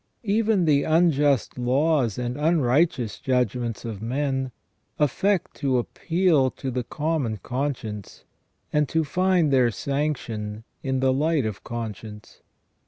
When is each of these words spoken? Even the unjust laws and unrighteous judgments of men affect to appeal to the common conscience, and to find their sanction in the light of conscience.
Even 0.23 0.65
the 0.65 0.81
unjust 0.81 1.59
laws 1.59 2.17
and 2.17 2.35
unrighteous 2.35 3.19
judgments 3.19 3.85
of 3.85 4.01
men 4.01 4.51
affect 4.97 5.53
to 5.57 5.77
appeal 5.77 6.49
to 6.49 6.71
the 6.71 6.83
common 6.83 7.37
conscience, 7.37 8.25
and 8.73 8.89
to 8.89 9.03
find 9.03 9.53
their 9.53 9.69
sanction 9.69 10.63
in 10.81 11.01
the 11.01 11.13
light 11.13 11.45
of 11.45 11.63
conscience. 11.63 12.41